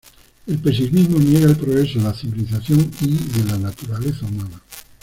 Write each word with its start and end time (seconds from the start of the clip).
El 0.47 0.57
pesimismo 0.57 1.19
niega 1.19 1.45
el 1.45 1.55
progreso 1.57 1.99
de 1.99 2.05
la 2.05 2.13
civilización 2.15 2.89
y 3.01 3.13
de 3.37 3.45
la 3.51 3.59
naturaleza 3.59 4.25
humana. 4.25 4.59